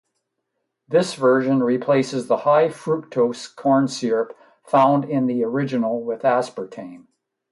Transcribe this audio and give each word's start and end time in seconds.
This 0.87 1.13
version 1.13 1.61
replaces 1.61 2.25
the 2.25 2.37
high 2.37 2.69
fructose 2.69 3.55
corn 3.55 3.87
syrup 3.87 4.35
found 4.63 5.05
in 5.05 5.27
the 5.27 5.43
original 5.43 6.01
with 6.01 6.23
aspartame. 6.23 7.05